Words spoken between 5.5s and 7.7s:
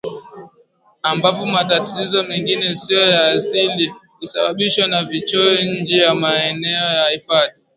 nje ya maeneo ya hifadhi